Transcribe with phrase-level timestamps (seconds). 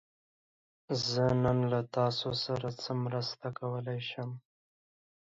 [1.07, 4.29] زه نن له تاسو سره څه مرسته کولی شم؟